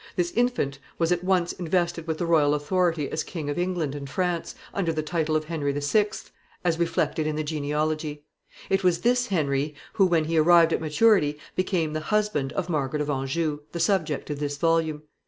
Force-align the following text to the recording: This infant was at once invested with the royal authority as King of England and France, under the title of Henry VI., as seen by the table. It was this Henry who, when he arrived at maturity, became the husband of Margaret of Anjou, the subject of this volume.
This 0.15 0.31
infant 0.31 0.79
was 0.97 1.11
at 1.11 1.23
once 1.23 1.51
invested 1.53 2.07
with 2.07 2.17
the 2.17 2.25
royal 2.25 2.55
authority 2.55 3.07
as 3.11 3.21
King 3.23 3.51
of 3.51 3.59
England 3.59 3.93
and 3.93 4.09
France, 4.09 4.55
under 4.73 4.91
the 4.91 5.03
title 5.03 5.35
of 5.35 5.43
Henry 5.45 5.71
VI., 5.73 5.77
as 6.65 6.73
seen 6.73 6.85
by 6.95 7.07
the 7.13 7.43
table. 7.43 7.95
It 8.71 8.83
was 8.83 9.01
this 9.01 9.27
Henry 9.27 9.75
who, 9.93 10.07
when 10.07 10.25
he 10.25 10.39
arrived 10.39 10.73
at 10.73 10.81
maturity, 10.81 11.37
became 11.55 11.93
the 11.93 11.99
husband 11.99 12.51
of 12.53 12.67
Margaret 12.67 13.03
of 13.03 13.11
Anjou, 13.11 13.59
the 13.73 13.79
subject 13.79 14.31
of 14.31 14.39
this 14.39 14.57
volume. 14.57 15.03